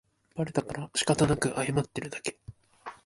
[0.35, 2.39] バレたからしかたなく謝ってるだけ